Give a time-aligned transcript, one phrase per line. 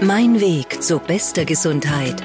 [0.00, 2.22] Mein Weg zu bester Gesundheit.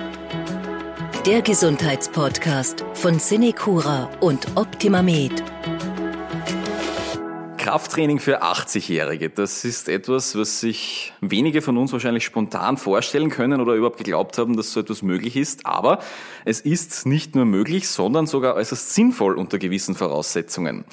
[1.25, 5.43] Der Gesundheitspodcast von Cinecura und OptimaMed.
[7.57, 13.59] Krafttraining für 80-Jährige, das ist etwas, was sich wenige von uns wahrscheinlich spontan vorstellen können
[13.59, 15.65] oder überhaupt geglaubt haben, dass so etwas möglich ist.
[15.65, 15.97] Aber
[16.45, 20.85] es ist nicht nur möglich, sondern sogar äußerst sinnvoll unter gewissen Voraussetzungen.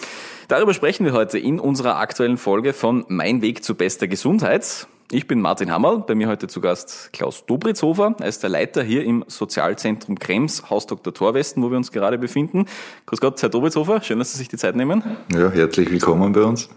[0.49, 4.87] Darüber sprechen wir heute in unserer aktuellen Folge von Mein Weg zu bester Gesundheit.
[5.13, 8.14] Ich bin Martin Hammerl, bei mir heute zu Gast Klaus Dobritzhofer.
[8.21, 11.13] Er ist der Leiter hier im Sozialzentrum Krems, Haus Dr.
[11.13, 12.67] Torwesten, wo wir uns gerade befinden.
[13.07, 15.03] Grüß Gott, Herr Dobritzhofer, schön, dass Sie sich die Zeit nehmen.
[15.35, 16.68] Ja, herzlich willkommen bei uns.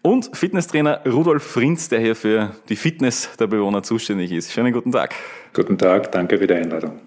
[0.00, 4.52] Und Fitnesstrainer Rudolf Frinz, der hier für die Fitness der Bewohner zuständig ist.
[4.52, 5.14] Schönen guten Tag.
[5.52, 6.98] Guten Tag, danke für die Einladung.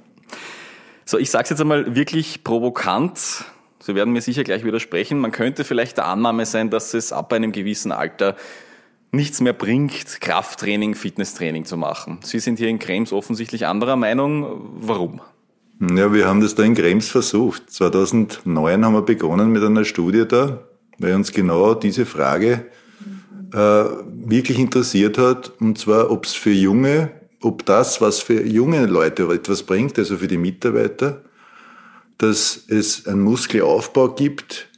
[1.03, 3.45] So, ich sage es jetzt einmal wirklich provokant.
[3.79, 5.17] Sie werden mir sicher gleich widersprechen.
[5.17, 8.35] Man könnte vielleicht der Annahme sein, dass es ab einem gewissen Alter
[9.15, 12.19] nichts mehr bringt, Krafttraining, Fitnesstraining zu machen.
[12.23, 14.61] Sie sind hier in Krems offensichtlich anderer Meinung.
[14.79, 15.21] Warum?
[15.79, 17.69] Ja, wir haben das da in Krems versucht.
[17.69, 20.63] 2009 haben wir begonnen mit einer Studie da,
[20.99, 22.65] weil uns genau diese Frage
[23.53, 28.85] äh, wirklich interessiert hat, und zwar, ob es für junge, ob das, was für junge
[28.85, 31.21] Leute etwas bringt, also für die Mitarbeiter,
[32.17, 34.69] dass es einen Muskelaufbau gibt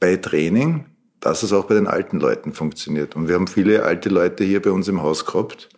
[0.00, 0.86] bei Training,
[1.22, 3.16] dass es auch bei den alten Leuten funktioniert.
[3.16, 5.70] Und wir haben viele alte Leute hier bei uns im Haus gehabt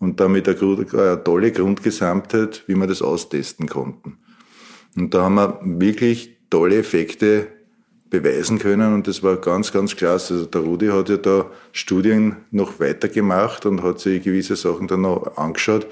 [0.00, 4.18] und damit eine tolle Grundgesamtheit, wie wir das austesten konnten.
[4.96, 7.46] Und da haben wir wirklich tolle Effekte
[8.10, 10.34] beweisen können und das war ganz, ganz klasse.
[10.34, 15.02] Also der Rudi hat ja da Studien noch weitergemacht und hat sich gewisse Sachen dann
[15.02, 15.86] noch angeschaut.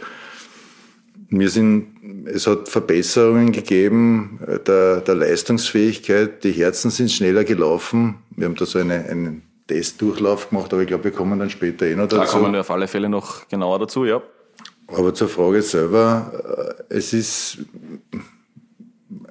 [1.28, 1.96] Wir sind
[2.27, 6.44] es hat Verbesserungen gegeben der, der Leistungsfähigkeit.
[6.44, 8.16] Die Herzen sind schneller gelaufen.
[8.30, 11.86] Wir haben da so eine, einen Testdurchlauf gemacht, aber ich glaube, wir kommen dann später
[11.86, 12.16] eh noch dazu.
[12.16, 14.22] Da kommen wir auf alle Fälle noch genauer dazu, ja.
[14.88, 17.58] Aber zur Frage selber, äh, es ist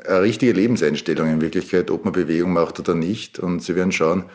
[0.06, 3.40] eine richtige Lebenseinstellung in Wirklichkeit, ob man Bewegung macht oder nicht.
[3.40, 4.26] Und Sie werden schauen,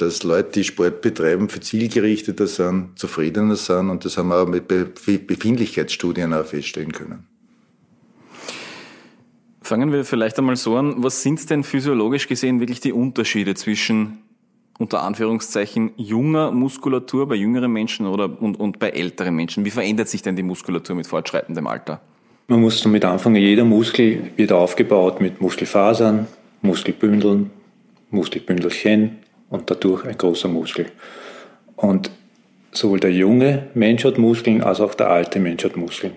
[0.00, 3.90] dass Leute, die Sport betreiben, für zielgerichteter sind, zufriedener sind.
[3.90, 7.26] Und das haben wir auch mit Befindlichkeitsstudien auch feststellen können.
[9.62, 11.02] Fangen wir vielleicht einmal so an.
[11.02, 14.18] Was sind denn physiologisch gesehen wirklich die Unterschiede zwischen
[14.78, 19.64] unter Anführungszeichen junger Muskulatur bei jüngeren Menschen oder und, und bei älteren Menschen?
[19.64, 22.00] Wie verändert sich denn die Muskulatur mit fortschreitendem Alter?
[22.48, 26.26] Man muss damit anfangen, jeder Muskel wird aufgebaut mit Muskelfasern,
[26.62, 27.50] Muskelbündeln,
[28.10, 29.18] Muskelbündelchen
[29.50, 30.86] und dadurch ein großer Muskel.
[31.76, 32.10] Und
[32.72, 36.14] sowohl der junge Mensch hat Muskeln als auch der alte Mensch hat Muskeln.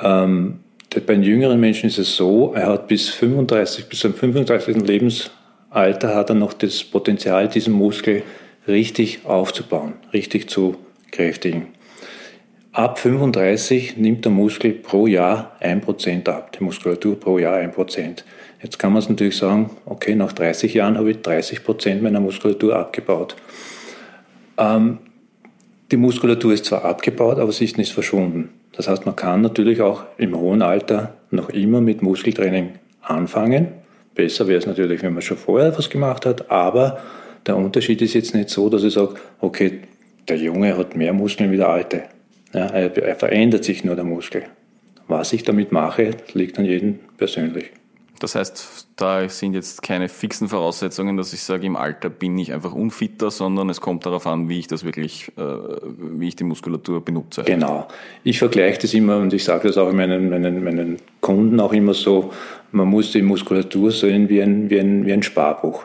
[0.00, 0.60] Ähm,
[0.90, 4.76] bei den jüngeren Menschen ist es so, er hat bis 35, bis zum 35.
[4.76, 8.22] Lebensalter hat er noch das Potenzial, diesen Muskel
[8.66, 10.76] richtig aufzubauen, richtig zu
[11.12, 11.68] kräftigen.
[12.76, 18.22] Ab 35 nimmt der Muskel pro Jahr 1% ab, die Muskulatur pro Jahr 1%.
[18.62, 22.76] Jetzt kann man es natürlich sagen, okay, nach 30 Jahren habe ich 30% meiner Muskulatur
[22.76, 23.34] abgebaut.
[24.58, 24.98] Ähm,
[25.90, 28.50] die Muskulatur ist zwar abgebaut, aber sie ist nicht verschwunden.
[28.72, 33.68] Das heißt, man kann natürlich auch im hohen Alter noch immer mit Muskeltraining anfangen.
[34.14, 36.98] Besser wäre es natürlich, wenn man schon vorher was gemacht hat, aber
[37.46, 39.80] der Unterschied ist jetzt nicht so, dass ich sage, okay,
[40.28, 42.02] der Junge hat mehr Muskeln wie der Alte.
[42.56, 44.44] Ja, er, er verändert sich nur der Muskel.
[45.08, 47.70] Was ich damit mache, liegt an jedem persönlich.
[48.18, 52.54] Das heißt, da sind jetzt keine fixen Voraussetzungen, dass ich sage, im Alter bin ich
[52.54, 56.44] einfach unfitter, sondern es kommt darauf an, wie ich das wirklich, äh, wie ich die
[56.44, 57.42] Muskulatur benutze.
[57.44, 57.86] Genau.
[58.24, 61.92] Ich vergleiche das immer und ich sage das auch meinen, meinen, meinen Kunden auch immer
[61.92, 62.32] so,
[62.72, 65.84] man muss die Muskulatur sehen wie ein, wie, ein, wie ein Sparbuch.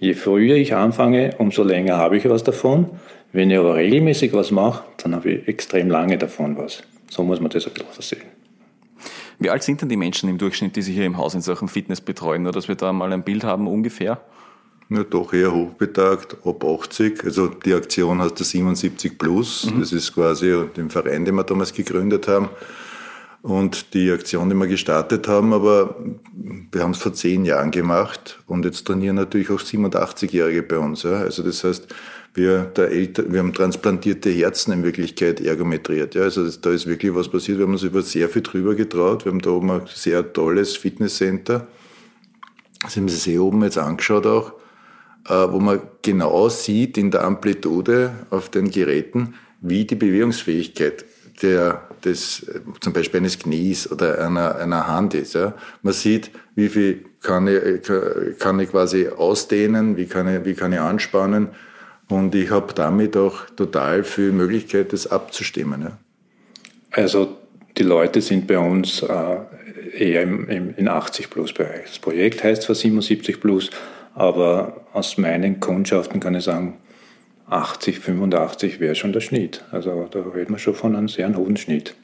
[0.00, 2.90] Je früher ich anfange, umso länger habe ich was davon.
[3.34, 6.84] Wenn ich aber regelmäßig was mache, dann habe ich extrem lange davon was.
[7.10, 8.22] So muss man das ein bisschen versehen.
[9.40, 11.66] Wie alt sind denn die Menschen im Durchschnitt, die Sie hier im Haus in Sachen
[11.66, 12.44] Fitness betreuen?
[12.44, 14.20] Nur, dass wir da mal ein Bild haben ungefähr?
[14.88, 17.24] Ja, doch eher hochbetagt, ab 80.
[17.24, 19.68] Also die Aktion heißt der 77 Plus.
[19.68, 19.80] Mhm.
[19.80, 22.50] Das ist quasi den Verein, den wir damals gegründet haben.
[23.42, 25.96] Und die Aktion, die wir gestartet haben, aber
[26.70, 31.02] wir haben es vor zehn Jahren gemacht und jetzt trainieren natürlich auch 87-Jährige bei uns.
[31.02, 31.16] Ja.
[31.16, 31.88] Also das heißt,
[32.34, 36.16] wir, der Elter, wir haben transplantierte Herzen in Wirklichkeit ergometriert.
[36.16, 36.22] Ja.
[36.22, 37.58] Also das, da ist wirklich was passiert.
[37.58, 39.24] Wir haben uns über sehr viel drüber getraut.
[39.24, 41.68] Wir haben da oben ein sehr tolles Fitnesscenter.
[42.82, 44.52] Das haben Sie oben jetzt angeschaut auch,
[45.28, 51.04] äh, wo man genau sieht in der Amplitude auf den Geräten, wie die Bewegungsfähigkeit
[51.40, 52.46] der, des,
[52.80, 55.34] zum Beispiel eines Knies oder einer, einer Hand ist.
[55.34, 55.54] Ja.
[55.82, 57.88] Man sieht, wie viel kann ich,
[58.38, 61.48] kann ich quasi ausdehnen, wie kann ich, wie kann ich anspannen.
[62.08, 65.82] Und ich habe damit auch total viel Möglichkeit, das abzustimmen.
[65.82, 65.98] Ja.
[66.90, 67.36] Also
[67.76, 69.36] die Leute sind bei uns äh,
[69.96, 71.86] eher im, im, in 80 plus Bereich.
[71.86, 73.70] Das Projekt heißt zwar 77 plus,
[74.14, 76.78] aber aus meinen Kundschaften kann ich sagen,
[77.48, 79.64] 80, 85 wäre schon der Schnitt.
[79.70, 81.94] Also da reden wir schon von einem sehr hohen Schnitt.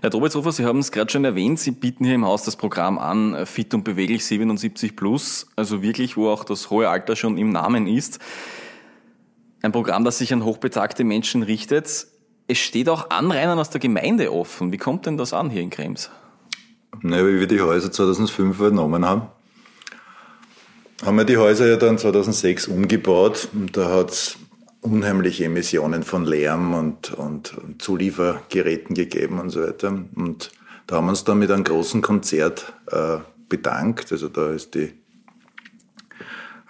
[0.00, 2.98] Herr Drobetshofer, Sie haben es gerade schon erwähnt, Sie bieten hier im Haus das Programm
[2.98, 7.50] an, Fit und Beweglich 77 Plus, also wirklich, wo auch das hohe Alter schon im
[7.50, 8.18] Namen ist.
[9.62, 12.06] Ein Programm, das sich an hochbetagte Menschen richtet.
[12.46, 14.72] Es steht auch Anrainern aus der Gemeinde offen.
[14.72, 16.10] Wie kommt denn das an hier in Krems?
[17.02, 19.28] Naja, wie wir die Häuser 2005 übernommen haben,
[21.04, 24.38] haben wir die Häuser ja dann 2006 umgebaut und da hat es
[24.80, 29.88] unheimliche Emissionen von Lärm und, und, und, Zuliefergeräten gegeben und so weiter.
[30.14, 30.50] Und
[30.86, 33.18] da haben wir uns dann mit einem großen Konzert äh,
[33.48, 34.10] bedankt.
[34.10, 34.92] Also da ist die,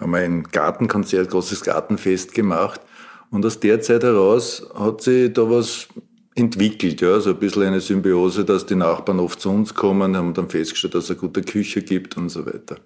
[0.01, 2.81] haben ein Gartenkonzert, großes Gartenfest gemacht.
[3.29, 5.87] Und aus der Zeit heraus hat sich da was
[6.35, 10.33] entwickelt, ja, so ein bisschen eine Symbiose, dass die Nachbarn oft zu uns kommen, haben
[10.33, 12.77] dann festgestellt, dass es eine gute Küche gibt und so weiter.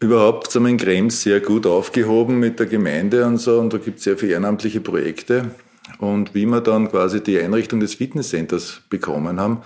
[0.00, 3.78] Überhaupt sind wir in Krems sehr gut aufgehoben mit der Gemeinde und so und da
[3.78, 5.50] gibt es sehr viele ehrenamtliche Projekte.
[5.98, 9.62] Und wie wir dann quasi die Einrichtung des Fitnesscenters bekommen haben,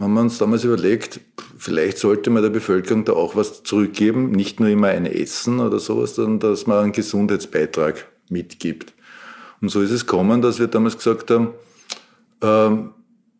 [0.00, 1.20] haben wir uns damals überlegt,
[1.58, 5.78] vielleicht sollte man der Bevölkerung da auch was zurückgeben, nicht nur immer ein Essen oder
[5.78, 8.94] sowas, sondern dass man einen Gesundheitsbeitrag mitgibt.
[9.60, 11.50] Und so ist es gekommen, dass wir damals gesagt haben,
[12.42, 12.90] ähm,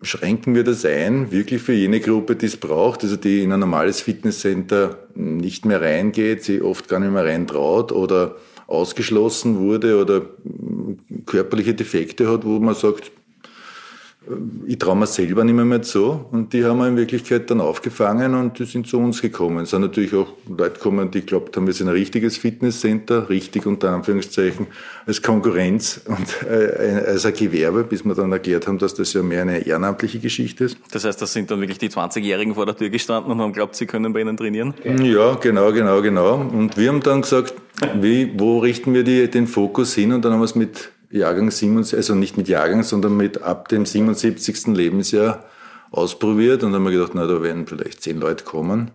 [0.03, 3.61] schränken wir das ein, wirklich für jene Gruppe, die es braucht, also die in ein
[3.61, 8.37] normales Fitnesscenter nicht mehr reingeht, sie oft gar nicht mehr reintraut oder
[8.67, 10.23] ausgeschlossen wurde oder
[11.27, 13.11] körperliche Defekte hat, wo man sagt,
[14.67, 16.27] ich traue mir selber nicht mehr, mehr zu.
[16.31, 19.65] Und die haben wir in Wirklichkeit dann aufgefangen und die sind zu uns gekommen.
[19.65, 23.65] Es sind natürlich auch Leute gekommen, die glaubt haben, wir sind ein richtiges Fitnesscenter, richtig
[23.65, 24.67] unter Anführungszeichen,
[25.07, 29.23] als Konkurrenz und äh, als ein Gewerbe, bis wir dann erklärt haben, dass das ja
[29.23, 30.77] mehr eine ehrenamtliche Geschichte ist.
[30.91, 33.75] Das heißt, das sind dann wirklich die 20-Jährigen vor der Tür gestanden und haben glaubt,
[33.75, 34.75] sie können bei ihnen trainieren?
[34.85, 36.35] Ja, genau, genau, genau.
[36.35, 37.55] Und wir haben dann gesagt,
[37.99, 40.13] wie, wo richten wir die, den Fokus hin?
[40.13, 43.69] Und dann haben wir es mit Jahrgang 77, also nicht mit Jahrgang, sondern mit ab
[43.69, 44.69] dem 77.
[44.69, 45.45] Lebensjahr
[45.91, 48.93] ausprobiert und dann haben wir gedacht, na, da werden vielleicht zehn Leute kommen.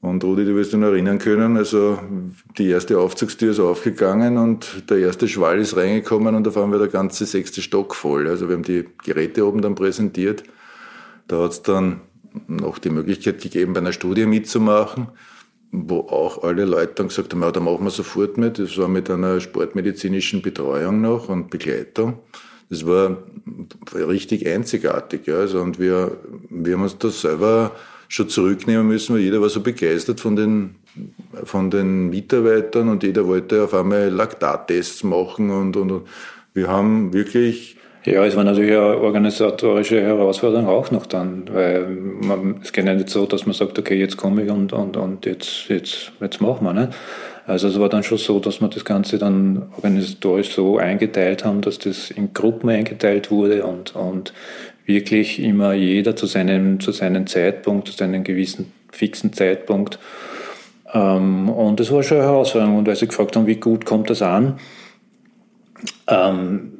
[0.00, 1.98] Und Rudi, du wirst dich noch erinnern können, also
[2.58, 6.78] die erste Aufzugstür ist aufgegangen und der erste Schwall ist reingekommen und da waren wir
[6.78, 8.28] der ganze sechste Stock voll.
[8.28, 10.44] Also wir haben die Geräte oben dann präsentiert.
[11.26, 12.02] Da hat es dann
[12.46, 15.08] noch die Möglichkeit gegeben, bei einer Studie mitzumachen
[15.76, 18.58] wo auch alle Leute dann gesagt haben, ja, da machen wir sofort mit.
[18.58, 22.18] Das war mit einer sportmedizinischen Betreuung noch und Begleitung.
[22.70, 23.18] Das war
[23.94, 25.26] richtig einzigartig.
[25.26, 25.38] Ja.
[25.38, 26.16] Also, und wir,
[26.48, 27.72] wir haben uns das selber
[28.08, 30.76] schon zurücknehmen müssen, weil jeder war so begeistert von den,
[31.42, 36.08] von den Mitarbeitern und jeder wollte auf einmal Laktattests machen und, und, und
[36.52, 42.60] wir haben wirklich ja, es war natürlich eine organisatorische Herausforderung auch noch dann, weil man,
[42.62, 45.24] es geht ja nicht so, dass man sagt, okay, jetzt komme ich und, und, und
[45.24, 46.74] jetzt, jetzt, jetzt machen wir.
[46.74, 46.90] Ne?
[47.46, 51.62] Also es war dann schon so, dass wir das Ganze dann organisatorisch so eingeteilt haben,
[51.62, 54.34] dass das in Gruppen eingeteilt wurde und, und
[54.86, 59.98] wirklich immer jeder zu seinem, zu seinem Zeitpunkt, zu seinem gewissen fixen Zeitpunkt.
[60.92, 62.78] Ähm, und das war schon eine Herausforderung.
[62.78, 64.58] Und weil sie gefragt haben, wie gut kommt das an,
[66.06, 66.73] ähm,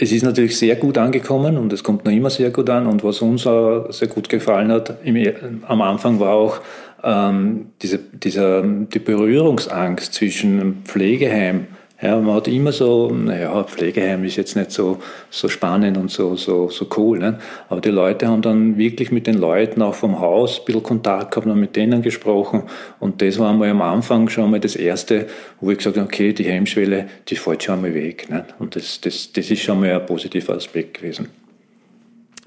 [0.00, 2.86] es ist natürlich sehr gut angekommen und es kommt noch immer sehr gut an.
[2.86, 5.16] Und was uns auch sehr gut gefallen hat, im,
[5.66, 6.60] am Anfang war auch
[7.02, 11.66] ähm, diese, dieser, die Berührungsangst zwischen Pflegeheim
[12.00, 14.98] ja, man hat immer so, naja, Pflegeheim ist jetzt nicht so,
[15.30, 17.18] so spannend und so, so, so cool.
[17.18, 17.40] Ne?
[17.68, 21.32] Aber die Leute haben dann wirklich mit den Leuten auch vom Haus ein bisschen Kontakt
[21.32, 22.62] gehabt und mit denen gesprochen.
[23.00, 25.26] Und das war einmal am Anfang schon mal das Erste,
[25.60, 28.30] wo ich gesagt habe, okay, die Hemmschwelle, die fällt schon einmal weg.
[28.30, 28.44] Ne?
[28.60, 31.30] Und das, das, das ist schon mal ein positiver Aspekt gewesen.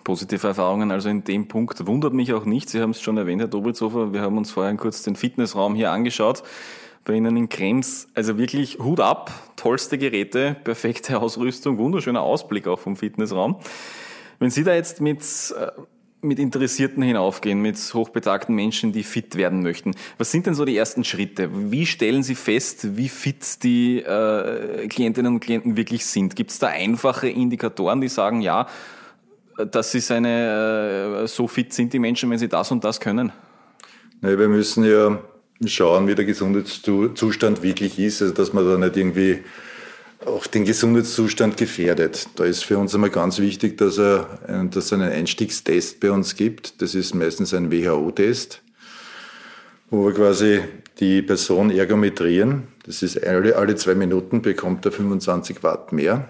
[0.06, 1.86] Positive Erfahrungen also in dem Punkt.
[1.86, 2.70] Wundert mich auch nicht.
[2.70, 4.14] Sie haben es schon erwähnt, Herr Dobelzofer.
[4.14, 6.42] Wir haben uns vorhin kurz den Fitnessraum hier angeschaut
[7.06, 8.08] bei Ihnen in Krems.
[8.14, 13.58] Also wirklich Hut ab, tollste Geräte, perfekte Ausrüstung, wunderschöner Ausblick auch vom Fitnessraum.
[14.40, 15.72] Wenn Sie da jetzt mit, äh,
[16.22, 20.78] mit Interessierten hinaufgehen, mit hochbetagten Menschen, die fit werden möchten, was sind denn so die
[20.78, 21.50] ersten Schritte?
[21.72, 26.36] Wie stellen Sie fest, wie fit die äh, Klientinnen und Klienten wirklich sind?
[26.36, 28.68] Gibt es da einfache Indikatoren, die sagen, ja,
[29.66, 33.32] das ist eine, äh, so fit sind die Menschen, wenn sie das und das können?
[34.22, 35.20] Nee, wir müssen ja
[35.66, 39.40] schauen, wie der Gesundheitszustand wirklich ist, also dass man da nicht irgendwie
[40.26, 42.28] auch den Gesundheitszustand gefährdet.
[42.36, 44.40] Da ist für uns einmal ganz wichtig, dass, er,
[44.70, 46.82] dass es einen Einstiegstest bei uns gibt.
[46.82, 48.62] Das ist meistens ein WHO-Test,
[49.90, 50.62] wo wir quasi
[51.00, 52.68] die Person ergometrieren.
[52.86, 56.28] Das ist alle, alle zwei Minuten bekommt er 25 Watt mehr.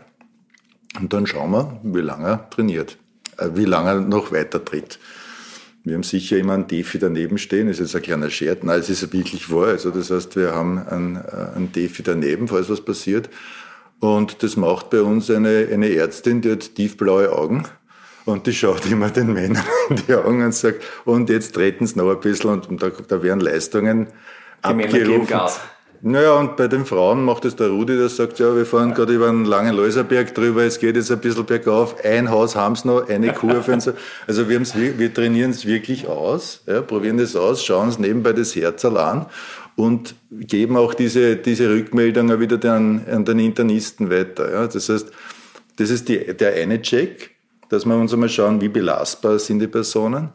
[1.00, 2.98] Und dann schauen wir, wie lange er trainiert,
[3.38, 5.00] äh, wie lange er noch weiter tritt.
[5.84, 8.60] Wir haben sicher immer einen Defi daneben stehen, das ist jetzt ein kleiner Scherz.
[8.62, 9.70] Nein, es ist wirklich wahr.
[9.70, 13.30] Also das heißt, wir haben einen, äh, einen Defi daneben, falls was passiert.
[14.00, 17.66] Und das macht bei uns eine, eine Ärztin, die hat tiefblaue Augen.
[18.26, 21.98] Und die schaut immer den Männern in die Augen und sagt, und jetzt treten sie
[21.98, 25.52] noch ein bisschen und, und da, da werden Leistungen die abgerufen.
[26.04, 29.14] Naja, und bei den Frauen macht es der Rudi, der sagt, ja, wir fahren gerade
[29.14, 33.08] über einen langen Läuserberg drüber, es geht jetzt ein bisschen bergauf, ein Haus haben's noch,
[33.08, 33.94] eine Kurve und so.
[34.26, 34.60] Also wir,
[34.98, 39.28] wir trainieren es wirklich aus, ja, probieren das aus, schauen uns nebenbei das Herz an
[39.76, 44.52] und geben auch diese, diese Rückmeldungen wieder den, an den Internisten weiter.
[44.52, 44.68] Ja.
[44.68, 45.12] Das heißt,
[45.76, 47.32] das ist die, der eine Check,
[47.70, 50.30] dass wir uns einmal schauen, wie belastbar sind die Personen.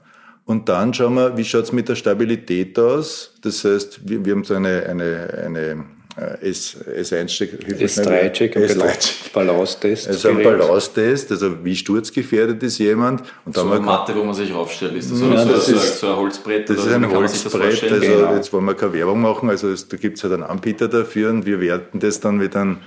[0.46, 3.34] Und dann schauen wir, wie schaut's mit der Stabilität aus.
[3.42, 5.84] Das heißt, wir, wir haben so eine, eine, eine
[6.16, 10.06] äh, S, S1-Check, S3-Check, S3 Balance-Test.
[10.06, 13.24] Also ein Balance-Test, also wie sturzgefährdet ist jemand.
[13.44, 16.06] Und so eine Matte, wo man sich aufstellt, ist das, ja, so, das, ist, so
[16.06, 16.70] ein Holzbrett?
[16.70, 18.34] Das ist ein Holzbrett, also genau.
[18.34, 21.60] jetzt wollen wir keine Werbung machen, also da gibt's halt einen Anbieter dafür und wir
[21.60, 22.78] werten das dann mit einem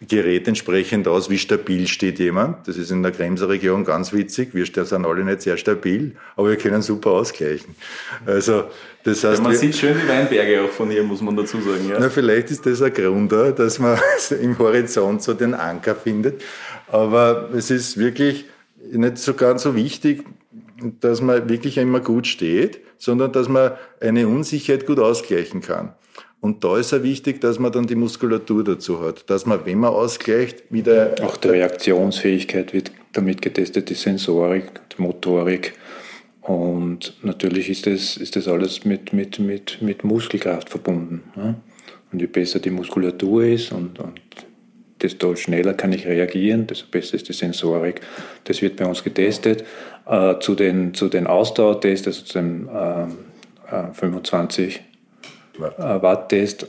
[0.00, 2.66] Gerät entsprechend aus, wie stabil steht jemand.
[2.68, 4.54] Das ist in der Kremser Region ganz witzig.
[4.54, 7.74] Wir sind alle nicht sehr stabil, aber wir können super ausgleichen.
[8.26, 8.64] Also,
[9.04, 11.60] das heißt, ja, man wir, sieht schön die Weinberge auch von hier, muss man dazu
[11.60, 11.88] sagen.
[11.88, 11.98] Ja.
[12.00, 13.98] Na, vielleicht ist das ein Grund, dass man
[14.42, 16.42] im Horizont so den Anker findet.
[16.88, 18.46] Aber es ist wirklich
[18.92, 20.24] nicht so ganz so wichtig,
[21.00, 25.94] dass man wirklich immer gut steht, sondern dass man eine Unsicherheit gut ausgleichen kann.
[26.44, 29.78] Und da ist ja wichtig, dass man dann die Muskulatur dazu hat, dass man, wenn
[29.78, 31.14] man ausgleicht, wieder.
[31.22, 35.72] Auch die Reaktionsfähigkeit wird damit getestet, die Sensorik, die Motorik.
[36.42, 41.22] Und natürlich ist das, ist das alles mit, mit, mit, mit Muskelkraft verbunden.
[42.12, 44.20] Und je besser die Muskulatur ist und, und
[45.00, 48.02] desto schneller kann ich reagieren, desto besser ist die Sensorik.
[48.44, 49.64] Das wird bei uns getestet.
[50.06, 53.04] Äh, zu den, zu den Ausdauertests, also zu dem äh,
[53.74, 54.82] äh, 25
[55.58, 56.66] Watttest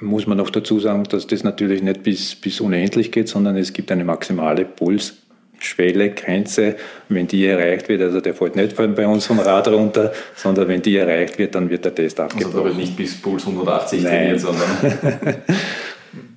[0.00, 3.72] muss man noch dazu sagen, dass das natürlich nicht bis, bis unendlich geht, sondern es
[3.72, 6.76] gibt eine maximale Pulsschwelle, Grenze.
[7.08, 10.82] Wenn die erreicht wird, also der fällt nicht bei uns vom Rad runter, sondern wenn
[10.82, 12.66] die erreicht wird, dann wird der Test abgebrochen.
[12.66, 14.68] Also nicht bis Puls 180 trainiert, sondern...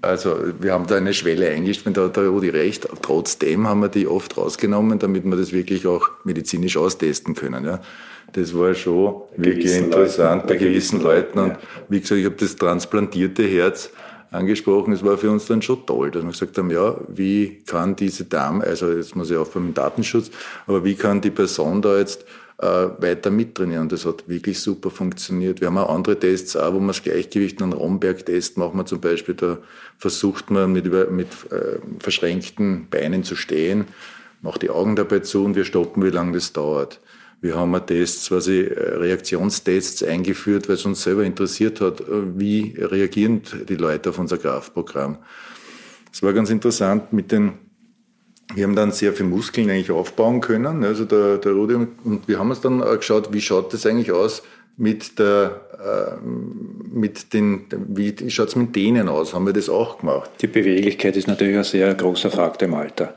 [0.02, 2.88] Also wir haben da eine Schwelle eingestellt, da hat der Rudi recht.
[3.02, 7.66] Trotzdem haben wir die oft rausgenommen, damit wir das wirklich auch medizinisch austesten können.
[7.66, 7.82] Ja.
[8.34, 11.40] Das war schon wirklich interessant Leuten, bei gewissen Leuten.
[11.40, 11.58] Und
[11.90, 13.92] wie gesagt, ich habe das transplantierte Herz
[14.32, 14.94] angesprochen.
[14.94, 18.26] Es war für uns dann schon toll, dass wir gesagt haben, ja, wie kann diese
[18.26, 20.30] Dame, also jetzt muss ich aufhören mit Datenschutz,
[20.68, 22.26] aber wie kann die Person da jetzt
[22.60, 22.66] äh,
[23.00, 23.84] weiter mittrainieren?
[23.84, 25.62] Und das hat wirklich super funktioniert.
[25.62, 29.02] Wir haben auch andere Tests, auch, wo wir das Gleichgewicht, einen Romberg-Test machen wir zum
[29.02, 29.58] Beispiel, da
[29.98, 33.86] versucht man mit, mit äh, verschränkten Beinen zu stehen,
[34.42, 37.00] macht die Augen dabei zu und wir stoppen, wie lange das dauert.
[37.42, 42.06] Wir haben Tests, quasi äh, Reaktionstests eingeführt, weil es uns selber interessiert hat, äh,
[42.38, 45.18] wie reagieren die Leute auf unser Kraftprogramm.
[46.12, 47.54] Es war ganz interessant mit den
[48.56, 52.40] wir haben dann sehr viel Muskeln eigentlich aufbauen können, also der, der Rudi, und wir
[52.40, 54.42] haben uns dann geschaut, wie schaut das eigentlich aus
[54.76, 59.34] mit der, äh, mit den, wie schaut's mit denen aus?
[59.34, 60.32] Haben wir das auch gemacht?
[60.42, 63.14] Die Beweglichkeit ist natürlich ein sehr großer Faktor im Alter.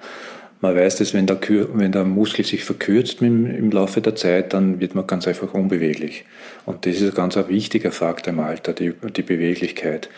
[0.62, 1.40] Man weiß, dass wenn der,
[1.74, 5.52] wenn der Muskel sich verkürzt im, im, Laufe der Zeit, dann wird man ganz einfach
[5.54, 6.24] unbeweglich.
[6.66, 10.08] Und das ist ein ganz wichtiger Faktor im Alter, die, die Beweglichkeit.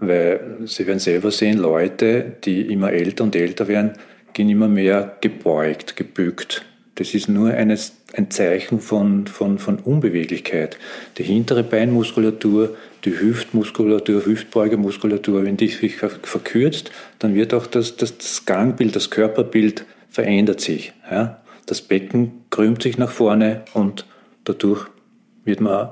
[0.00, 3.92] Weil Sie werden selber sehen, Leute, die immer älter und älter werden,
[4.32, 6.64] gehen immer mehr gebeugt, gebückt.
[6.96, 10.78] Das ist nur eines, ein Zeichen von, von, von Unbeweglichkeit.
[11.16, 18.16] Die hintere Beinmuskulatur, die Hüftmuskulatur, Hüftbeugermuskulatur, wenn die sich verkürzt, dann wird auch das, das,
[18.18, 20.92] das Gangbild, das Körperbild verändert sich.
[21.10, 21.42] Ja?
[21.66, 24.06] Das Becken krümmt sich nach vorne und
[24.44, 24.86] dadurch
[25.44, 25.90] wird man,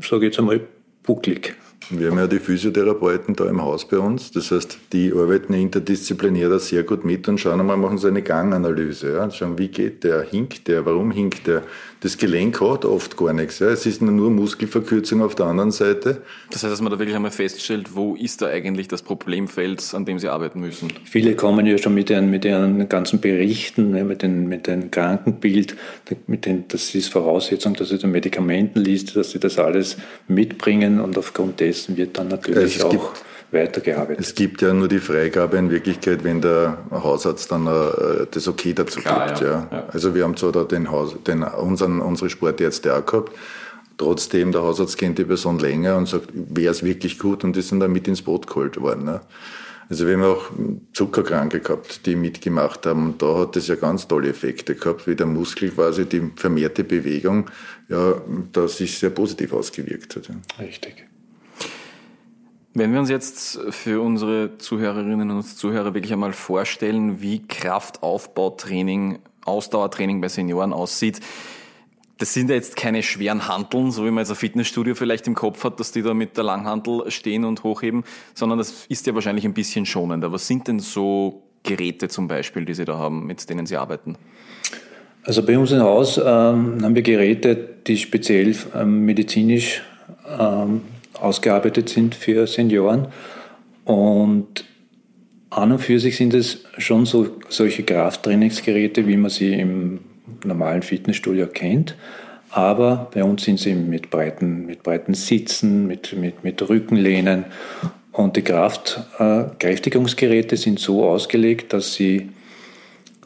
[0.00, 0.60] sage ich jetzt einmal,
[1.02, 1.56] bucklig.
[1.92, 4.30] Wir haben ja die Physiotherapeuten da im Haus bei uns.
[4.30, 8.22] Das heißt, die arbeiten interdisziplinär da sehr gut mit und schauen einmal, machen so eine
[8.22, 9.14] Ganganalyse.
[9.14, 9.28] Ja.
[9.30, 11.64] Schauen, wie geht der, hinkt der, warum hinkt der.
[12.00, 13.58] Das Gelenk hat oft gar nichts.
[13.58, 13.68] Ja.
[13.68, 16.22] Es ist nur Muskelverkürzung auf der anderen Seite.
[16.50, 20.06] Das heißt, dass man da wirklich einmal feststellt, wo ist da eigentlich das Problemfeld, an
[20.06, 20.90] dem sie arbeiten müssen?
[21.04, 25.76] Viele kommen ja schon mit ihren, mit ihren ganzen Berichten, mit dem mit den Krankenbild,
[26.26, 31.00] mit den, das ist Voraussetzung, dass sie die Medikamenten liest, dass sie das alles mitbringen
[31.00, 34.24] und aufgrund dessen wird dann natürlich also auch gibt, weitergearbeitet.
[34.24, 38.74] Es gibt ja nur die Freigabe in Wirklichkeit, wenn der Hausarzt dann äh, das Okay
[38.74, 39.40] dazu Klar, gibt.
[39.40, 39.68] Ja.
[39.70, 39.88] ja.
[39.92, 43.32] Also wir haben zwar da den, Haus, den unseren, unsere Sportärzte auch gehabt,
[44.00, 47.60] Trotzdem, der Hausarzt kennt die Person länger und sagt, wäre es wirklich gut und die
[47.60, 49.04] sind dann mit ins Boot geholt worden.
[49.04, 49.20] Ne?
[49.90, 50.50] Also wir haben auch
[50.94, 53.08] Zuckerkranke gehabt, die mitgemacht haben.
[53.08, 56.82] Und da hat es ja ganz tolle Effekte gehabt, wie der Muskel quasi die vermehrte
[56.82, 57.50] Bewegung,
[57.90, 58.14] ja,
[58.52, 60.28] da sich sehr positiv ausgewirkt hat.
[60.28, 60.36] Ja.
[60.64, 61.04] Richtig.
[62.72, 70.20] Wenn wir uns jetzt für unsere Zuhörerinnen und Zuhörer wirklich einmal vorstellen, wie Kraftaufbautraining, Ausdauertraining
[70.20, 71.20] bei Senioren aussieht,
[72.18, 75.34] das sind ja jetzt keine schweren Handeln, so wie man jetzt ein Fitnessstudio vielleicht im
[75.34, 79.14] Kopf hat, dass die da mit der Langhantel stehen und hochheben, sondern das ist ja
[79.14, 80.30] wahrscheinlich ein bisschen schonender.
[80.30, 84.16] Was sind denn so Geräte zum Beispiel, die Sie da haben, mit denen Sie arbeiten?
[85.24, 89.82] Also bei uns im Haus ähm, haben wir Geräte, die speziell ähm, medizinisch
[90.38, 90.82] ähm,
[91.20, 93.08] ausgearbeitet sind für Senioren.
[93.84, 94.64] Und
[95.50, 100.00] an und für sich sind es schon so, solche Krafttrainingsgeräte, wie man sie im
[100.44, 101.96] normalen Fitnessstudio kennt.
[102.50, 107.44] Aber bei uns sind sie mit breiten, mit breiten Sitzen, mit, mit, mit Rückenlehnen.
[108.12, 112.30] Und die Kraftkräftigungsgeräte äh, sind so ausgelegt, dass sie,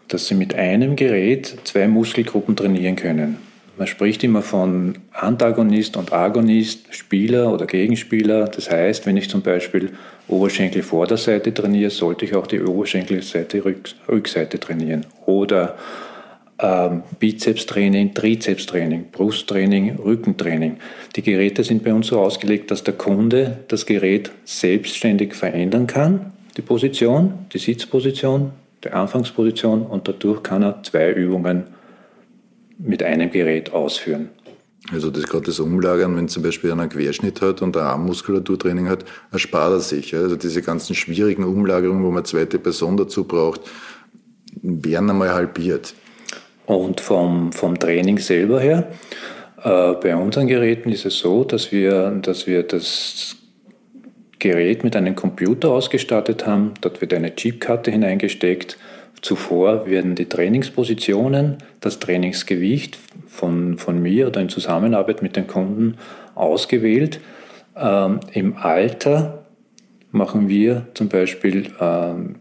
[0.09, 3.39] dass sie mit einem Gerät zwei Muskelgruppen trainieren können.
[3.76, 8.45] Man spricht immer von Antagonist und Agonist, Spieler oder Gegenspieler.
[8.45, 9.90] Das heißt, wenn ich zum Beispiel
[10.28, 13.64] Oberschenkel Vorderseite trainiere, sollte ich auch die Oberschenkelseite
[14.09, 15.07] Rückseite trainieren.
[15.26, 15.76] Oder
[16.61, 20.76] ähm, Bizepstraining, Trizepstraining, Brusttraining, Rückentraining.
[21.16, 26.33] Die Geräte sind bei uns so ausgelegt, dass der Kunde das Gerät selbstständig verändern kann,
[26.57, 28.52] die Position, die Sitzposition,
[28.85, 31.64] die Anfangsposition und dadurch kann er zwei Übungen
[32.78, 34.31] mit einem Gerät ausführen.
[34.93, 38.88] Also das gerade das Umlagern, wenn zum Beispiel einer einen Querschnitt hat und ein Armmuskulaturtraining
[38.88, 40.14] hat, erspart er sich.
[40.14, 43.62] Also diese ganzen schwierigen Umlagerungen, wo man eine zweite Person dazu braucht,
[44.62, 45.95] werden einmal halbiert.
[46.66, 48.90] Und vom, vom Training selber her,
[49.62, 53.37] äh, bei unseren Geräten ist es so, dass wir, dass wir das
[54.38, 56.75] Gerät mit einem Computer ausgestattet haben.
[56.83, 58.76] Dort wird eine Chipkarte hineingesteckt.
[59.25, 65.96] Zuvor werden die Trainingspositionen, das Trainingsgewicht von, von mir oder in Zusammenarbeit mit den Kunden
[66.35, 67.20] ausgewählt.
[67.75, 69.46] Ähm, Im Alter
[70.11, 72.35] machen wir zum Beispiel ähm,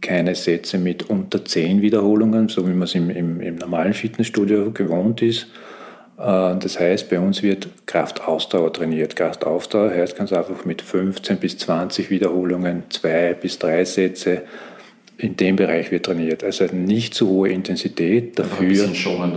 [0.00, 4.72] keine Sätze mit unter 10 Wiederholungen, so wie man es im, im, im normalen Fitnessstudio
[4.72, 5.44] gewohnt ist.
[6.18, 9.14] Äh, das heißt, bei uns wird Kraftausdauer trainiert.
[9.14, 14.42] Kraftausdauer heißt ganz einfach mit 15 bis 20 Wiederholungen, zwei bis drei Sätze.
[15.20, 16.44] In dem Bereich wird trainiert.
[16.44, 18.88] Also nicht zu hohe Intensität, dafür,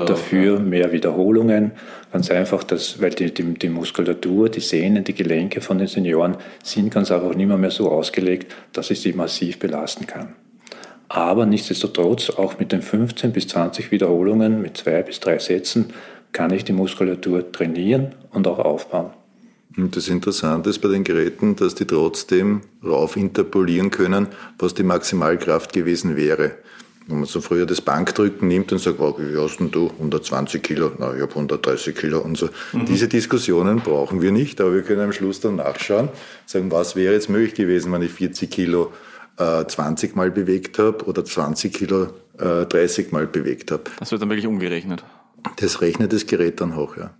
[0.05, 1.71] dafür mehr Wiederholungen.
[2.11, 6.37] Ganz einfach, dass, weil die, die, die Muskulatur, die Sehnen, die Gelenke von den Senioren
[6.63, 10.35] sind ganz einfach nicht mehr, mehr so ausgelegt, dass ich sie massiv belasten kann.
[11.09, 15.87] Aber nichtsdestotrotz, auch mit den 15 bis 20 Wiederholungen, mit zwei bis drei Sätzen,
[16.31, 19.09] kann ich die Muskulatur trainieren und auch aufbauen.
[19.77, 24.27] Und das Interessante ist bei den Geräten, dass die trotzdem rauf interpolieren können,
[24.59, 26.51] was die Maximalkraft gewesen wäre.
[27.07, 30.61] Wenn man so früher das Bankdrücken nimmt und sagt, oh, wie hast denn du 120
[30.61, 30.91] Kilo?
[30.99, 32.49] Na, ich habe 130 Kilo und so.
[32.73, 32.85] Mhm.
[32.85, 36.09] Diese Diskussionen brauchen wir nicht, aber wir können am Schluss dann nachschauen,
[36.45, 38.91] sagen, was wäre jetzt möglich gewesen, wenn ich 40 Kilo
[39.37, 43.83] äh, 20 Mal bewegt habe oder 20 Kilo äh, 30 Mal bewegt habe.
[43.99, 45.03] Das wird dann wirklich umgerechnet.
[45.57, 47.11] Das rechnet das Gerät dann hoch, ja.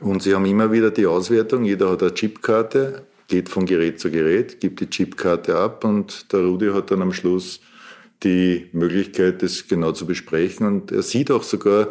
[0.00, 4.10] Und sie haben immer wieder die Auswertung, jeder hat eine Chipkarte, geht von Gerät zu
[4.10, 7.60] Gerät, gibt die Chipkarte ab und der Rudi hat dann am Schluss
[8.22, 10.66] die Möglichkeit, das genau zu besprechen.
[10.66, 11.88] Und er sieht auch sogar,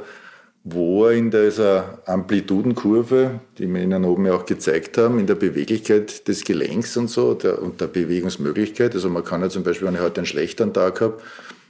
[0.64, 5.36] wo er in dieser Amplitudenkurve, die wir Ihnen oben ja auch gezeigt haben, in der
[5.36, 8.94] Beweglichkeit des Gelenks und so der, und der Bewegungsmöglichkeit.
[8.94, 11.20] Also man kann ja zum Beispiel, wenn ich heute einen schlechten Tag habe,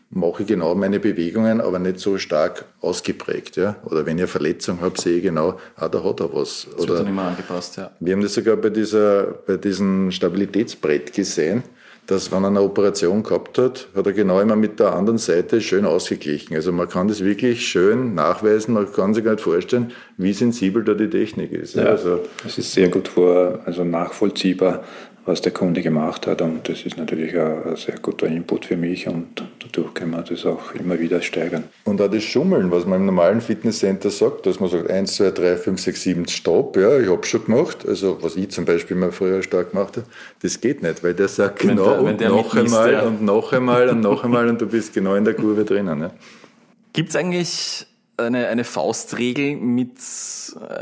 [0.09, 3.57] mache ich genau meine Bewegungen, aber nicht so stark ausgeprägt.
[3.57, 3.75] Ja?
[3.85, 6.67] Oder wenn ich eine Verletzung habe, sehe ich genau, ah, da hat er was.
[6.71, 7.91] Das Oder, wird dann immer angepasst, ja.
[7.99, 11.63] Wir haben das sogar bei, dieser, bei diesem Stabilitätsbrett gesehen,
[12.07, 15.59] dass wenn er eine Operation gehabt hat, hat er genau immer mit der anderen Seite
[15.59, 16.55] schön ausgeglichen.
[16.55, 20.85] Also man kann das wirklich schön nachweisen, man kann sich gar nicht vorstellen, wie sensibel
[20.85, 21.75] da die Technik ist.
[21.75, 24.85] Ja, also, das ist sehr gut vor, also nachvollziehbar
[25.27, 26.41] was der Kunde gemacht hat.
[26.41, 30.45] Und das ist natürlich ein, sehr guter Input für mich und dadurch kann man das
[30.45, 31.65] auch immer wieder steigern.
[31.83, 35.31] Und auch das Schummeln, was man im normalen Fitnesscenter sagt, dass man sagt 1, 2,
[35.31, 37.85] 3, 5, 6, 7, Stopp, ja, ich habe schon gemacht.
[37.85, 40.07] Also was ich zum Beispiel mal früher stark gemacht habe,
[40.41, 43.01] das geht nicht, weil der sagt genau der, und noch einmal ja.
[43.01, 46.01] und noch einmal und noch einmal und du bist genau in der Kurve drinnen.
[46.01, 46.11] Ja.
[46.93, 47.85] Gibt es eigentlich
[48.17, 49.91] eine, eine Faustregel mit,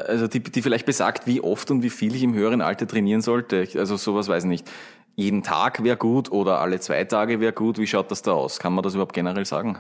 [0.08, 3.22] also die, die vielleicht besagt, wie oft und wie viel ich im höheren Alter trainieren
[3.22, 3.68] sollte.
[3.76, 4.72] Also sowas weiß ich nicht.
[5.16, 7.78] Jeden Tag wäre gut oder alle zwei Tage wäre gut.
[7.78, 8.60] Wie schaut das da aus?
[8.60, 9.78] Kann man das überhaupt generell sagen?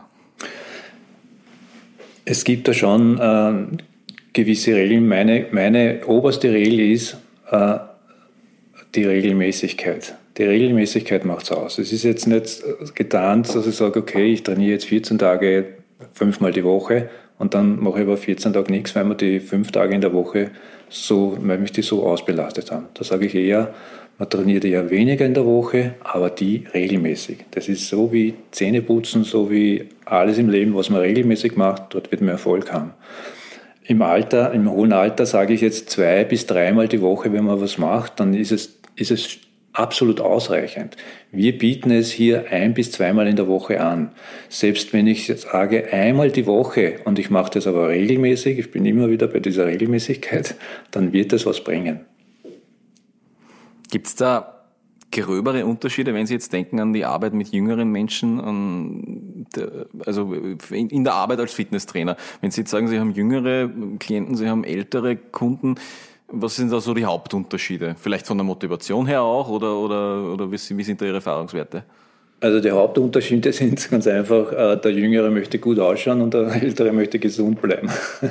[2.25, 3.77] Es gibt da schon äh,
[4.33, 5.07] gewisse Regeln.
[5.07, 7.17] Meine, meine oberste Regel ist,
[7.51, 7.77] äh,
[8.95, 10.15] die Regelmäßigkeit.
[10.37, 11.77] Die Regelmäßigkeit macht es aus.
[11.77, 12.63] Es ist jetzt nicht
[12.95, 15.75] getan, dass ich sage, okay, ich trainiere jetzt 14 Tage
[16.13, 19.71] fünfmal die Woche und dann mache ich aber 14 Tage nichts, weil wir die fünf
[19.71, 20.51] Tage in der Woche
[20.89, 22.85] so, weil mich die so ausbelastet haben.
[22.93, 23.73] Da sage ich eher,
[24.17, 27.39] man trainiert eher weniger in der Woche, aber die regelmäßig.
[27.51, 32.11] Das ist so wie Zähneputzen, so wie alles im Leben, was man regelmäßig macht, dort
[32.11, 32.93] wird man Erfolg haben.
[33.83, 37.59] Im Alter, im hohen Alter sage ich jetzt zwei bis dreimal die Woche, wenn man
[37.59, 39.37] was macht, dann ist es, ist es
[39.77, 40.97] absolut ausreichend.
[41.31, 44.11] Wir bieten es hier ein bis zweimal in der Woche an.
[44.49, 48.71] Selbst wenn ich jetzt sage einmal die Woche und ich mache das aber regelmäßig, ich
[48.71, 50.55] bin immer wieder bei dieser Regelmäßigkeit,
[50.91, 52.01] dann wird das was bringen.
[53.91, 54.51] Gibt es da
[55.11, 59.45] gröbere Unterschiede, wenn Sie jetzt denken an die Arbeit mit jüngeren Menschen,
[60.05, 60.33] also
[60.71, 62.17] in der Arbeit als Fitnesstrainer?
[62.41, 65.75] Wenn Sie jetzt sagen, Sie haben jüngere Klienten, Sie haben ältere Kunden,
[66.27, 67.95] was sind da so die Hauptunterschiede?
[67.97, 71.83] Vielleicht von der Motivation her auch oder, oder, oder wie, sind da Ihre Erfahrungswerte?
[72.41, 76.91] Also die Hauptunterschiede sind ganz einfach, äh, der Jüngere möchte gut ausschauen und der Ältere
[76.91, 77.89] möchte gesund bleiben.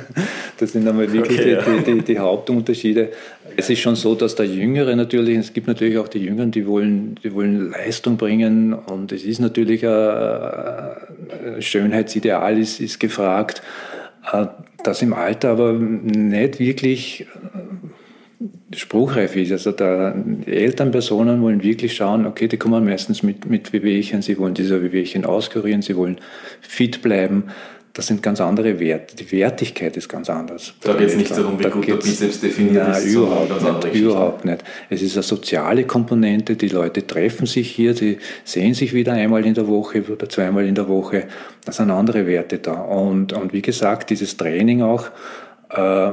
[0.57, 3.09] Das sind einmal wirklich okay, die, die, die, die, Hauptunterschiede.
[3.57, 6.65] Es ist schon so, dass der Jüngere natürlich, es gibt natürlich auch die Jüngeren, die
[6.65, 13.61] wollen, die wollen Leistung bringen und es ist natürlich ein, ein Schönheitsideal ist, ist gefragt,
[14.31, 14.45] äh,
[14.85, 17.27] das im Alter aber nicht wirklich
[18.73, 19.51] spruchreif ist.
[19.51, 24.37] Also da, die Elternpersonen wollen wirklich schauen, okay, die kommen meistens mit, mit Wehwehchen, sie
[24.37, 26.17] wollen diese Wehwehchen auskurieren, sie wollen
[26.61, 27.45] fit bleiben.
[27.93, 29.15] Das sind ganz andere Werte.
[29.15, 30.73] Die Wertigkeit ist ganz anders.
[30.81, 33.13] Da geht es nicht darum, wie da gut der Bizeps definiert nein, ist.
[33.13, 34.65] Überhaupt nicht, überhaupt nicht.
[34.89, 36.57] Es ist eine soziale Komponente.
[36.57, 40.65] Die Leute treffen sich hier, die sehen sich wieder einmal in der Woche oder zweimal
[40.65, 41.27] in der Woche.
[41.63, 42.73] Da sind andere Werte da.
[42.73, 45.05] Und, und wie gesagt, dieses Training auch,
[45.69, 46.11] äh,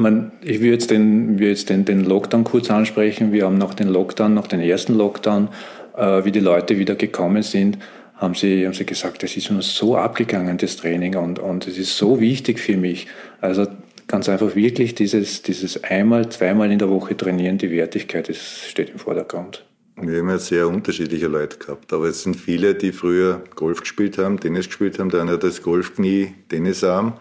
[0.00, 3.32] man, ich will jetzt, den, will jetzt den, den Lockdown kurz ansprechen.
[3.32, 5.48] Wir haben nach dem Lockdown, nach dem ersten Lockdown,
[5.96, 7.78] äh, wie die Leute wieder gekommen sind,
[8.16, 11.78] haben sie, haben sie gesagt, das ist uns so abgegangen, das Training, und, und es
[11.78, 13.06] ist so wichtig für mich.
[13.40, 13.66] Also
[14.08, 18.90] ganz einfach wirklich dieses, dieses einmal, zweimal in der Woche trainieren, die Wertigkeit, das steht
[18.90, 19.64] im Vordergrund.
[19.96, 24.18] Wir haben ja sehr unterschiedliche Leute gehabt, aber es sind viele, die früher Golf gespielt
[24.18, 27.14] haben, Tennis gespielt haben, der eine hat das Golfknie, Tennisarm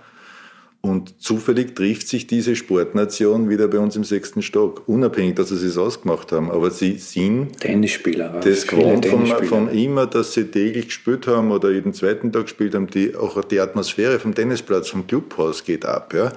[0.82, 5.68] und zufällig trifft sich diese Sportnation wieder bei uns im sechsten Stock, unabhängig, dass sie
[5.68, 6.50] es ausgemacht haben.
[6.50, 11.70] Aber sie sind Tennisspieler, das gewohnt von, von immer, dass sie täglich gespielt haben oder
[11.70, 12.88] jeden zweiten Tag gespielt haben.
[12.88, 16.14] Die, auch die Atmosphäre vom Tennisplatz, vom Clubhaus geht ab.
[16.14, 16.32] Ja.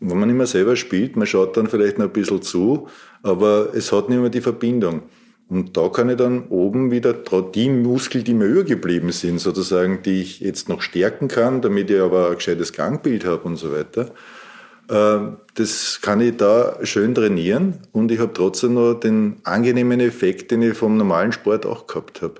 [0.00, 2.88] Wenn man immer selber spielt, man schaut dann vielleicht noch ein bisschen zu,
[3.22, 5.02] aber es hat nicht mehr die Verbindung.
[5.48, 10.22] Und da kann ich dann oben wieder die Muskeln, die mir übergeblieben sind, sozusagen, die
[10.22, 14.10] ich jetzt noch stärken kann, damit ich aber ein gescheites Gangbild habe und so weiter,
[14.88, 20.50] äh, das kann ich da schön trainieren und ich habe trotzdem noch den angenehmen Effekt,
[20.50, 22.34] den ich vom normalen Sport auch gehabt habe.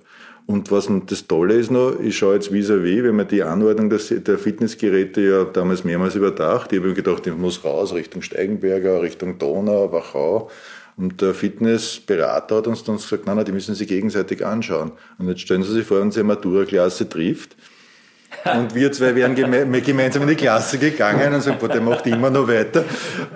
[0.46, 3.88] Und was das Tolle ist noch, ich schaue jetzt vis-à-vis, -vis, wenn man die Anordnung
[3.88, 9.00] der Fitnessgeräte ja damals mehrmals überdacht, ich habe mir gedacht, ich muss raus Richtung Steigenberger,
[9.00, 10.50] Richtung Donau, Wachau
[10.96, 14.92] und der Fitnessberater hat uns dann gesagt, nein, nein, die müssen sich gegenseitig anschauen.
[15.18, 17.56] Und jetzt stellen Sie sich vor, unsere Matura-Klasse trifft.
[18.44, 22.06] Und wir zwei wären geme gemeinsam in die Klasse gegangen und sagen, boah, der macht
[22.06, 22.84] immer noch weiter.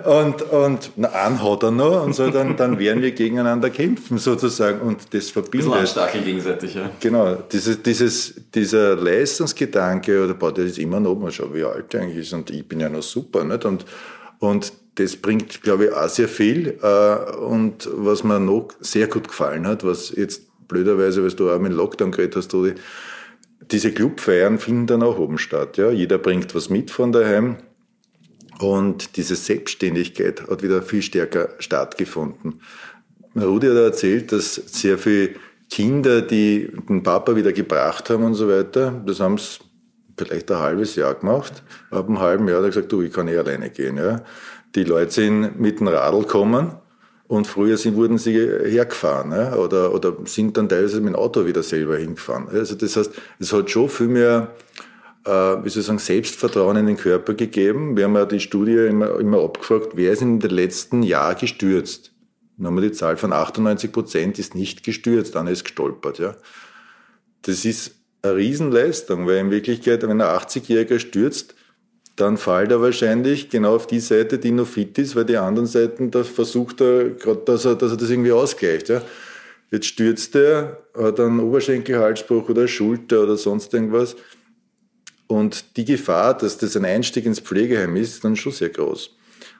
[0.05, 4.17] Und, und na, einen hat er noch und so, dann, dann werden wir gegeneinander kämpfen
[4.17, 4.81] sozusagen.
[4.81, 5.73] Und das verbindet.
[5.73, 6.89] Ein Stachel gegenseitig, ja.
[6.99, 7.35] Genau.
[7.51, 12.01] Dieses, dieses, dieser Leistungsgedanke, oder boah, der ist immer noch, mal schauen, wie alt er
[12.01, 13.65] eigentlich ist und ich bin ja noch super, nicht?
[13.65, 13.85] Und,
[14.39, 16.77] und das bringt, glaube ich, auch sehr viel.
[16.81, 21.59] Äh, und was mir noch sehr gut gefallen hat, was jetzt blöderweise, weil du auch
[21.59, 22.75] mit Lockdown geredet hast, Rudi,
[23.71, 25.77] diese Clubfeiern finden dann auch oben statt.
[25.77, 25.91] Ja?
[25.91, 27.57] Jeder bringt was mit von daheim.
[28.59, 32.61] Und diese Selbstständigkeit hat wieder viel stärker stattgefunden.
[33.35, 35.35] Rudi hat erzählt, dass sehr viele
[35.69, 39.59] Kinder, die den Papa wieder gebracht haben und so weiter, das haben sie
[40.17, 41.63] vielleicht ein halbes Jahr gemacht.
[41.91, 43.97] Ab einem halben Jahr hat er gesagt, du, ich kann eh alleine gehen.
[43.97, 44.23] Ja.
[44.75, 46.73] Die Leute sind mit dem Radl gekommen
[47.27, 51.45] und früher sind, wurden sie hergefahren ja, oder, oder sind dann teilweise mit dem Auto
[51.45, 52.47] wieder selber hingefahren.
[52.49, 54.51] Also das heißt, es hat schon viel mehr
[55.25, 57.95] äh, wie soll ich sagen, Selbstvertrauen in den Körper gegeben.
[57.97, 62.13] Wir haben ja die Studie immer, immer abgefragt, wer ist in den letzten Jahr gestürzt?
[62.57, 66.19] Wir die Zahl von 98 Prozent ist nicht gestürzt, dann ist gestolpert.
[66.19, 66.35] Ja.
[67.43, 71.55] Das ist eine Riesenleistung, weil in Wirklichkeit, wenn ein 80-Jähriger stürzt,
[72.19, 75.67] dann fällt er wahrscheinlich genau auf die Seite, die noch fit ist, weil die anderen
[75.67, 78.89] Seiten, da versucht er gerade, dass er, dass er das irgendwie ausgleicht.
[78.89, 79.01] Ja.
[79.71, 84.15] Jetzt stürzt er, hat einen Oberschenkelhalsbruch oder Schulter oder sonst irgendwas.
[85.27, 89.15] Und die Gefahr, dass das ein Einstieg ins Pflegeheim ist, ist dann schon sehr groß.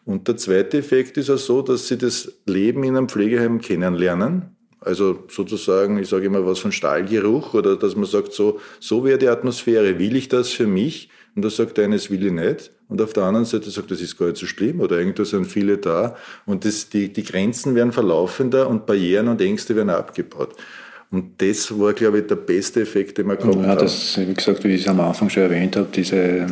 [0.06, 4.56] Und der zweite Effekt ist auch so, dass sie das Leben in einem Pflegeheim kennenlernen.
[4.82, 9.20] Also sozusagen, ich sage immer was von Stahlgeruch oder dass man sagt, so, so wäre
[9.20, 10.00] die Atmosphäre.
[10.00, 11.10] Will ich das für mich?
[11.40, 12.70] Und da sagt einer, das will ich nicht.
[12.90, 15.46] Und auf der anderen Seite sagt, das ist gar nicht so schlimm oder irgendwo sind
[15.46, 16.18] viele da.
[16.46, 20.50] Und das, die, die Grenzen werden verlaufender und Barrieren und Ängste werden abgebaut.
[21.10, 23.76] Und das war, glaube ich, der beste Effekt, den wir gehabt ja.
[23.78, 26.46] Das, wie gesagt, wie ich es am Anfang schon erwähnt habe, diese,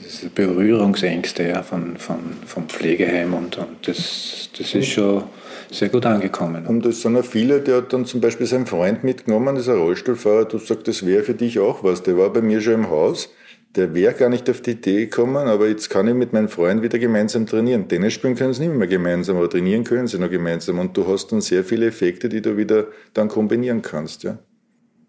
[0.00, 5.24] diese Berührungsängste ja, von, von, vom Pflegeheim und, und das, das ist schon
[5.72, 6.64] sehr gut angekommen.
[6.64, 9.70] Und es sind auch viele, der hat dann zum Beispiel seinen Freund mitgenommen, das ist
[9.70, 12.04] ein Rollstuhlfahrer, du sagst, das wäre für dich auch was.
[12.04, 13.30] Der war bei mir schon im Haus
[13.76, 16.82] der wäre gar nicht auf die Idee gekommen, aber jetzt kann ich mit meinem Freund
[16.82, 17.88] wieder gemeinsam trainieren.
[17.88, 20.78] Tennis spielen können sie nicht mehr gemeinsam, aber trainieren können sie noch gemeinsam.
[20.78, 24.22] Und du hast dann sehr viele Effekte, die du wieder dann kombinieren kannst.
[24.22, 24.38] Ja.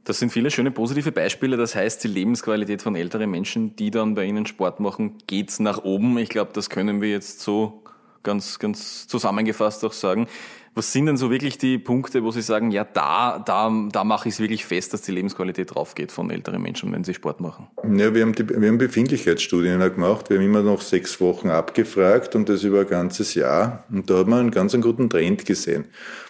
[0.03, 1.55] Das sind viele schöne positive Beispiele.
[1.55, 5.83] Das heißt, die Lebensqualität von älteren Menschen, die dann bei Ihnen Sport machen, geht nach
[5.83, 6.17] oben.
[6.17, 7.83] Ich glaube, das können wir jetzt so
[8.23, 10.27] ganz, ganz zusammengefasst auch sagen.
[10.75, 14.29] Was sind denn so wirklich die Punkte, wo Sie sagen, ja, da, da, da mache
[14.29, 17.67] ich es wirklich fest, dass die Lebensqualität draufgeht von älteren Menschen, wenn sie Sport machen?
[17.83, 20.29] Ja, wir haben, die, wir haben Befindlichkeitsstudien gemacht.
[20.29, 23.83] Wir haben immer noch sechs Wochen abgefragt und das über ein ganzes Jahr.
[23.89, 25.85] Und da hat man einen ganz einen guten Trend gesehen.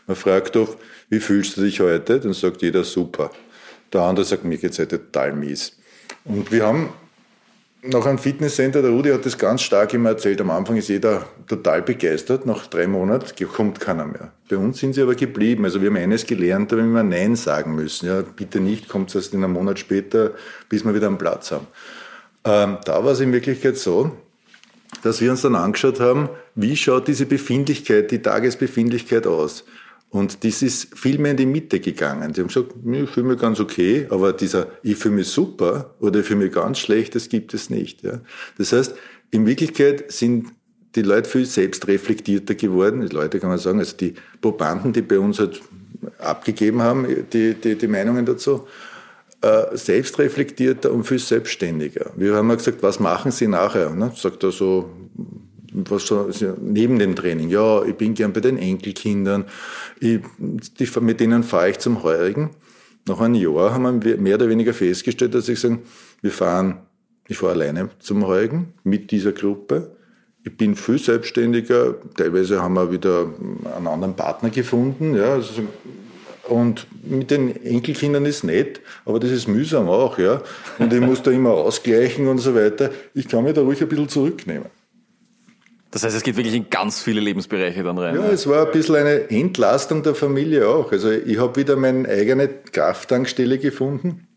[0.07, 0.77] Man fragt doch,
[1.09, 2.19] wie fühlst du dich heute?
[2.19, 3.31] Dann sagt jeder super.
[3.91, 5.77] Der andere sagt, mir geht's heute total mies.
[6.25, 6.89] Und wir haben
[7.81, 11.25] nach einem Fitnesscenter, der Rudi hat das ganz stark immer erzählt, am Anfang ist jeder
[11.47, 14.31] total begeistert, nach drei Monaten kommt keiner mehr.
[14.49, 15.63] Bei uns sind sie aber geblieben.
[15.63, 18.07] Also wir haben eines gelernt, haben wir Nein sagen müssen.
[18.07, 20.31] Ja, bitte nicht, kommt es erst in einem Monat später,
[20.67, 21.67] bis wir wieder einen Platz haben.
[22.43, 24.11] Ähm, da war es in Wirklichkeit so,
[25.03, 29.63] dass wir uns dann angeschaut haben, wie schaut diese Befindlichkeit, die Tagesbefindlichkeit aus.
[30.11, 32.33] Und das ist viel mehr in die Mitte gegangen.
[32.33, 36.21] Die haben gesagt, ich fühle mich ganz okay, aber dieser ich fühle mich super oder
[36.21, 38.01] ich fühle mich ganz schlecht, das gibt es nicht.
[38.01, 38.19] Ja.
[38.57, 38.95] Das heißt,
[39.29, 40.47] in Wirklichkeit sind
[40.95, 43.01] die Leute viel selbstreflektierter geworden.
[43.01, 45.61] Die Leute kann man sagen, also die Probanden, die bei uns halt
[46.17, 48.67] abgegeben haben, die, die, die Meinungen dazu,
[49.41, 52.11] äh, selbstreflektierter und viel selbstständiger.
[52.15, 53.91] Wir haben mal gesagt, was machen Sie nachher?
[53.91, 54.11] Ne?
[54.15, 54.89] Sagt er so,
[55.73, 56.29] was so,
[56.61, 59.45] neben dem Training, ja, ich bin gern bei den Enkelkindern,
[59.99, 62.51] ich, die, mit denen fahre ich zum Heurigen.
[63.07, 65.79] Nach einem Jahr haben wir mehr oder weniger festgestellt, dass ich sage,
[66.21, 66.77] wir fahren,
[67.27, 69.95] ich fahre alleine zum Heurigen mit dieser Gruppe.
[70.43, 71.95] Ich bin viel selbstständiger.
[72.15, 73.27] Teilweise haben wir wieder
[73.75, 75.15] einen anderen Partner gefunden.
[75.15, 75.63] Ja, also,
[76.47, 80.41] und mit den Enkelkindern ist nett, aber das ist mühsam auch, ja.
[80.79, 82.89] Und ich muss da immer ausgleichen und so weiter.
[83.13, 84.65] Ich kann mich da ruhig ein bisschen zurücknehmen.
[85.91, 88.15] Das heißt, es geht wirklich in ganz viele Lebensbereiche dann rein.
[88.15, 90.91] Ja, es war ein bisschen eine Entlastung der Familie auch.
[90.91, 94.27] Also ich habe wieder meine eigene Krafttankstelle gefunden.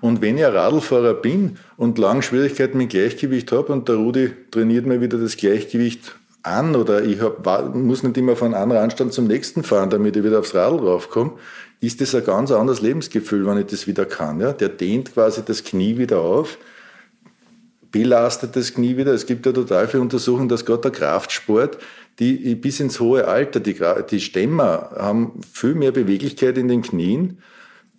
[0.00, 4.32] Und wenn ich ein Radlfahrer bin und lang Schwierigkeiten mit Gleichgewicht habe und der Rudi
[4.50, 9.12] trainiert mir wieder das Gleichgewicht an oder ich hab, muss nicht immer von einem Randstand
[9.12, 11.32] zum nächsten fahren, damit ich wieder aufs Radl raufkomme,
[11.80, 14.40] ist das ein ganz anderes Lebensgefühl, wenn ich das wieder kann.
[14.40, 14.52] Ja?
[14.52, 16.58] Der dehnt quasi das Knie wieder auf
[17.94, 19.14] belastet das Knie wieder.
[19.14, 21.78] Es gibt ja total viele Untersuchungen, dass gerade der Kraftsport,
[22.18, 23.76] die bis ins hohe Alter, die,
[24.10, 27.38] die Stämmer haben viel mehr Beweglichkeit in den Knien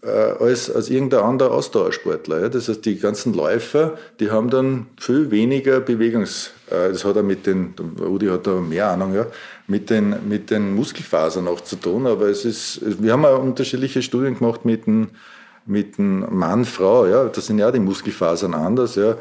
[0.02, 2.42] äh, als, als irgendein anderer Ausdauersportler.
[2.42, 2.50] Ja.
[2.50, 6.52] Das heißt, die ganzen Läufer, die haben dann viel weniger Bewegungs...
[6.70, 9.28] Äh, das hat er mit den, Rudi hat da mehr Ahnung, ja,
[9.68, 12.06] mit den, mit den Muskelfasern auch zu tun.
[12.06, 15.08] Aber es ist, wir haben auch unterschiedliche Studien gemacht mit dem,
[15.66, 17.30] mit dem Mann, Frau, ja.
[17.30, 19.16] Das sind ja die Muskelfasern anders, ja.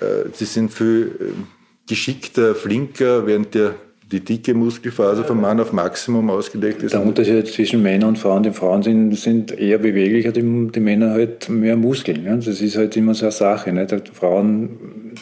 [0.00, 3.74] Äh, sie sind viel äh, geschickter, flinker, während der
[4.12, 6.92] die dicke Muskelfaser vom Mann auf Maximum ausgelegt ist.
[6.92, 11.10] Der Unterschied zwischen Männern und Frauen, die Frauen sind, sind eher beweglicher, die, die Männer
[11.10, 12.24] halt mehr Muskeln.
[12.24, 12.36] Ja?
[12.36, 13.72] Das ist halt immer so eine Sache.
[13.72, 15.14] Die Frauen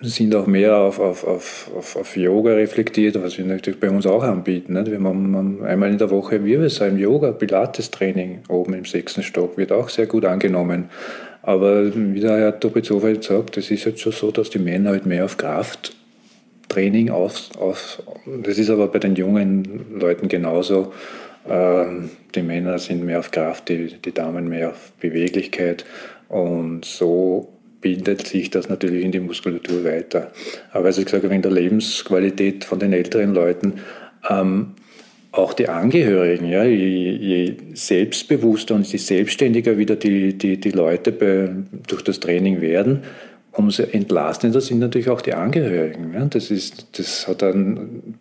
[0.00, 4.06] sind auch mehr auf, auf, auf, auf, auf Yoga reflektiert, was wir natürlich bei uns
[4.06, 4.74] auch anbieten.
[4.74, 4.90] Nicht?
[4.90, 9.88] Wir haben einmal in der Woche Wirbelsäulen Yoga, Pilates-Training oben im sechsten Stock, wird auch
[9.88, 10.88] sehr gut angenommen.
[11.42, 15.06] Aber wie der Herr Topizova sagt, es ist halt schon so, dass die Männer halt
[15.06, 18.02] mehr auf Krafttraining aus, aus
[18.42, 20.92] das ist aber bei den jungen Leuten genauso.
[21.48, 25.84] Ähm, die Männer sind mehr auf Kraft, die, die Damen mehr auf Beweglichkeit
[26.28, 27.48] und so
[27.80, 30.30] bildet sich das natürlich in die Muskulatur weiter.
[30.70, 33.80] Aber als ich habe, in der Lebensqualität von den älteren Leuten
[34.30, 34.74] ähm,
[35.32, 41.10] auch die Angehörigen, ja, je, je selbstbewusster und je selbstständiger wieder die, die, die Leute
[41.10, 41.48] bei,
[41.86, 43.02] durch das Training werden,
[43.52, 46.12] umso entlastender sind natürlich auch die Angehörigen.
[46.14, 46.24] Ja.
[46.26, 48.18] Das, ist, das hat dann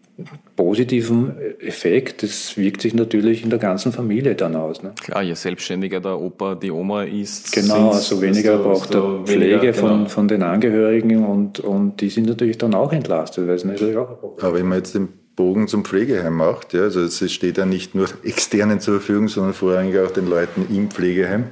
[0.56, 4.82] positiven Effekt, das wirkt sich natürlich in der ganzen Familie dann aus.
[4.82, 4.94] Ne?
[5.02, 7.52] Klar, je selbstständiger der Opa, die Oma ist.
[7.54, 10.10] Genau, also weniger braucht der Pflege weniger, von, genau.
[10.10, 14.10] von den Angehörigen und, und die sind natürlich dann auch entlastet, weil es natürlich auch
[14.10, 17.58] ein Problem Aber wenn man jetzt den Bogen zum Pflegeheim macht, ja, also es steht
[17.58, 21.46] ja nicht nur externen zur Verfügung, sondern vorrangig auch den Leuten im Pflegeheim.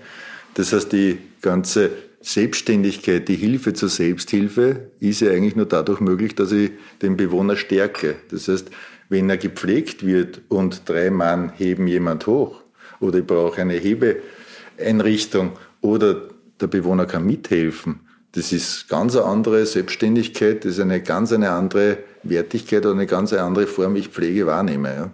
[0.55, 6.35] Das heißt, die ganze Selbstständigkeit, die Hilfe zur Selbsthilfe ist ja eigentlich nur dadurch möglich,
[6.35, 8.15] dass ich den Bewohner stärke.
[8.29, 8.69] Das heißt,
[9.07, 12.61] wenn er gepflegt wird und drei Mann heben jemand hoch
[12.99, 18.01] oder ich brauche eine Hebeeinrichtung oder der Bewohner kann mithelfen,
[18.33, 23.07] das ist ganz eine andere Selbstständigkeit, das ist eine ganz eine andere Wertigkeit oder eine
[23.07, 24.93] ganz andere Form, wie ich Pflege wahrnehme.
[24.93, 25.11] Ja.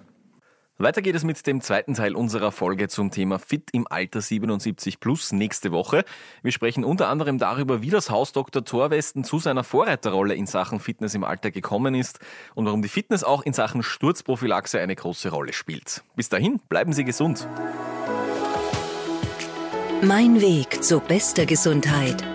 [0.78, 5.00] Weiter geht es mit dem zweiten Teil unserer Folge zum Thema Fit im Alter 77
[5.00, 6.04] plus nächste Woche.
[6.44, 8.66] Wir sprechen unter anderem darüber, wie das Haus Dr.
[8.66, 12.20] Thorwesten zu seiner Vorreiterrolle in Sachen Fitness im Alter gekommen ist
[12.56, 16.04] und warum die Fitness auch in Sachen Sturzprophylaxe eine große Rolle spielt.
[16.18, 17.48] Bis dahin, bleiben Sie gesund.
[20.02, 22.35] Mein Weg zu bester Gesundheit.